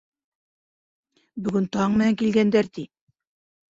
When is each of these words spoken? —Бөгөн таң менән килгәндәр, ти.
—Бөгөн 1.45 1.71
таң 1.79 1.97
менән 2.01 2.21
килгәндәр, 2.25 2.75
ти. 2.77 2.91